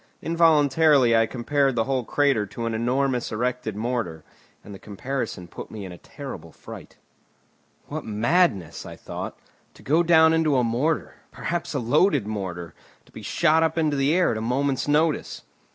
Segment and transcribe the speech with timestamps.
[0.23, 4.23] Involuntarily I compared the whole crater to an enormous erected mortar,
[4.63, 6.97] and the comparison put me in a terrible fright.
[7.85, 9.37] "What madness," I thought,
[9.75, 12.73] "to go down into a mortar, perhaps a loaded mortar,
[13.05, 15.43] to be shot up into the air at a moment's notice!"